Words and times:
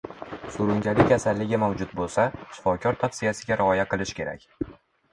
Surunkali 0.53 1.05
kasalligi 1.11 1.59
mavjud 1.65 1.95
bo`lsa, 2.01 2.27
shifokor 2.57 3.01
tavsiyasiga 3.07 3.63
rioya 3.63 3.89
qilish 3.97 4.21
kerak 4.23 4.53